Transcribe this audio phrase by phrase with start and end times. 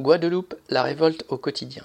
[0.00, 1.84] Guadeloupe, la révolte au quotidien.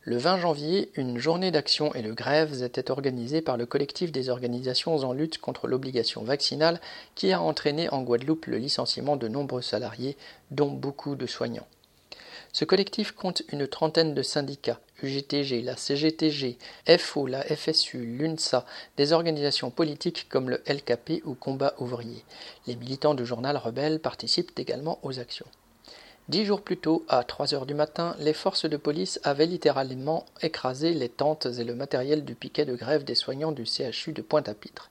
[0.00, 4.30] Le 20 janvier, une journée d'action et de grèves était organisée par le collectif des
[4.30, 6.80] organisations en lutte contre l'obligation vaccinale
[7.14, 10.16] qui a entraîné en Guadeloupe le licenciement de nombreux salariés,
[10.50, 11.66] dont beaucoup de soignants.
[12.54, 16.56] Ce collectif compte une trentaine de syndicats, UGTG, la CGTG,
[16.96, 18.64] FO, la FSU, l'UNSA,
[18.96, 22.24] des organisations politiques comme le LKP ou Combat ouvrier.
[22.66, 25.46] Les militants du journal Rebelle participent également aux actions.
[26.30, 30.26] Dix jours plus tôt, à 3 heures du matin, les forces de police avaient littéralement
[30.42, 34.22] écrasé les tentes et le matériel du piquet de grève des soignants du CHU de
[34.22, 34.90] Pointe-à-Pitre.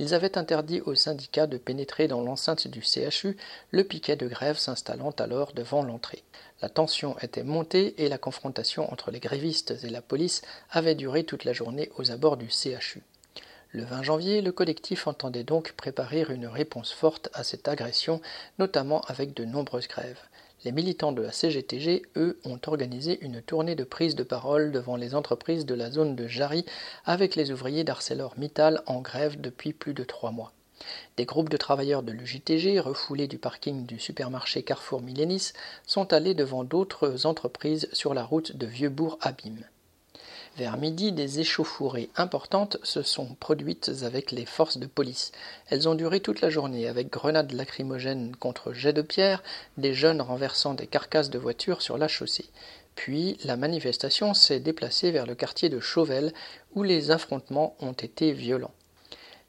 [0.00, 3.36] Ils avaient interdit aux syndicats de pénétrer dans l'enceinte du CHU,
[3.70, 6.24] le piquet de grève s'installant alors devant l'entrée.
[6.60, 11.22] La tension était montée et la confrontation entre les grévistes et la police avait duré
[11.22, 13.04] toute la journée aux abords du CHU.
[13.70, 18.20] Le 20 janvier, le collectif entendait donc préparer une réponse forte à cette agression,
[18.58, 20.18] notamment avec de nombreuses grèves.
[20.62, 24.96] Les militants de la CGTG, eux, ont organisé une tournée de prise de parole devant
[24.96, 26.66] les entreprises de la zone de Jarry
[27.06, 30.52] avec les ouvriers d'ArcelorMittal en grève depuis plus de trois mois.
[31.16, 35.52] Des groupes de travailleurs de l'UJTG, refoulés du parking du supermarché Carrefour Millénis,
[35.86, 39.64] sont allés devant d'autres entreprises sur la route de Vieux-Bourg-Abîme.
[40.56, 45.32] Vers midi, des échauffourées importantes se sont produites avec les forces de police.
[45.68, 49.42] Elles ont duré toute la journée avec grenades lacrymogènes contre jets de pierre,
[49.78, 52.50] des jeunes renversant des carcasses de voitures sur la chaussée.
[52.96, 56.32] Puis la manifestation s'est déplacée vers le quartier de Chauvel
[56.74, 58.74] où les affrontements ont été violents.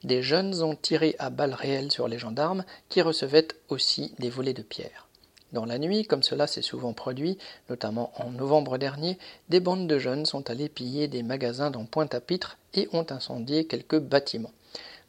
[0.04, 4.54] Des jeunes ont tiré à balles réelles sur les gendarmes qui recevaient aussi des volets
[4.54, 5.06] de pierre.
[5.52, 7.36] Dans la nuit, comme cela s'est souvent produit,
[7.68, 9.18] notamment en novembre dernier,
[9.50, 13.98] des bandes de jeunes sont allés piller des magasins dans Pointe-à-Pitre et ont incendié quelques
[13.98, 14.52] bâtiments.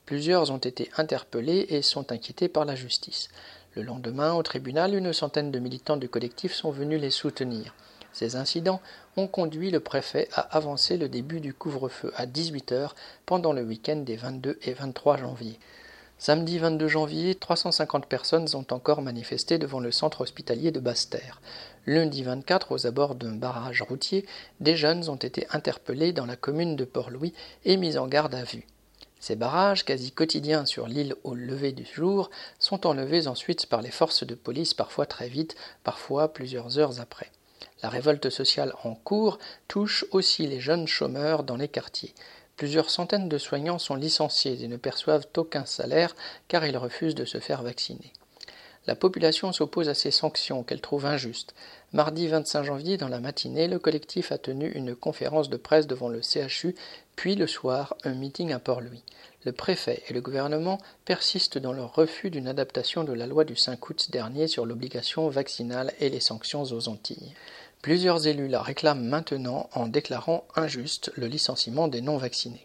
[0.05, 3.29] Plusieurs ont été interpellés et sont inquiétés par la justice.
[3.75, 7.73] Le lendemain, au tribunal, une centaine de militants du collectif sont venus les soutenir.
[8.11, 8.81] Ces incidents
[9.15, 13.63] ont conduit le préfet à avancer le début du couvre-feu à 18 heures pendant le
[13.63, 15.57] week-end des 22 et 23 janvier.
[16.17, 21.41] Samedi 22 janvier, 350 personnes ont encore manifesté devant le centre hospitalier de Basse-Terre.
[21.85, 24.25] Lundi 24, aux abords d'un barrage routier,
[24.61, 27.33] des jeunes ont été interpellés dans la commune de Port-Louis
[27.65, 28.65] et mis en garde à vue.
[29.19, 32.29] Ces barrages, quasi quotidiens sur l'île au lever du jour,
[32.59, 37.31] sont enlevés ensuite par les forces de police parfois très vite, parfois plusieurs heures après.
[37.81, 42.13] La révolte sociale en cours touche aussi les jeunes chômeurs dans les quartiers.
[42.57, 46.15] Plusieurs centaines de soignants sont licenciés et ne perçoivent aucun salaire
[46.47, 48.13] car ils refusent de se faire vacciner.
[48.85, 51.55] La population s'oppose à ces sanctions qu'elle trouve injustes.
[51.93, 56.09] Mardi 25 janvier, dans la matinée, le collectif a tenu une conférence de presse devant
[56.09, 56.75] le CHU,
[57.15, 59.03] puis le soir, un meeting à Port-Louis.
[59.45, 63.55] Le préfet et le gouvernement persistent dans leur refus d'une adaptation de la loi du
[63.55, 67.33] 5 août dernier sur l'obligation vaccinale et les sanctions aux Antilles.
[67.83, 72.63] Plusieurs élus la réclament maintenant en déclarant injuste le licenciement des non-vaccinés.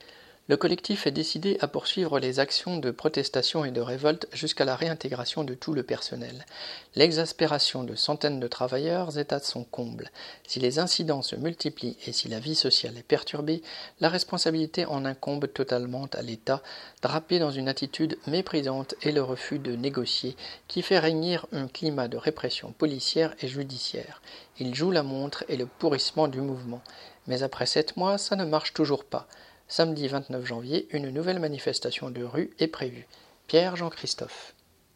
[0.48, 4.76] Le collectif est décidé à poursuivre les actions de protestation et de révolte jusqu'à la
[4.76, 6.47] réintégration de tout le personnel.
[6.94, 10.10] L'exaspération de centaines de travailleurs est à son comble.
[10.47, 13.60] Si les incidents se multiplient et si la vie sociale est perturbée,
[14.00, 16.62] la responsabilité en incombe totalement à l'État,
[17.03, 20.34] drapé dans une attitude méprisante et le refus de négocier,
[20.66, 24.22] qui fait régner un climat de répression policière et judiciaire.
[24.58, 26.81] Il joue la montre et le pourrissement du mouvement.
[27.26, 29.28] Mais après sept mois, ça ne marche toujours pas.
[29.70, 33.06] Samedi 29 janvier, une nouvelle manifestation de rue est prévue.
[33.48, 34.54] Pierre Jean-Christophe.